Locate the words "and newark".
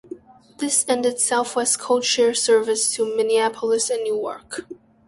3.91-4.65